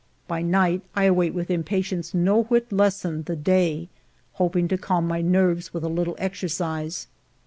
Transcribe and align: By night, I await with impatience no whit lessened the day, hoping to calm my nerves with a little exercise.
By 0.27 0.41
night, 0.41 0.81
I 0.95 1.03
await 1.03 1.31
with 1.35 1.51
impatience 1.51 2.11
no 2.11 2.41
whit 2.45 2.71
lessened 2.71 3.25
the 3.25 3.35
day, 3.35 3.87
hoping 4.33 4.67
to 4.69 4.77
calm 4.79 5.07
my 5.07 5.21
nerves 5.21 5.75
with 5.75 5.83
a 5.83 5.89
little 5.89 6.15
exercise. 6.17 7.05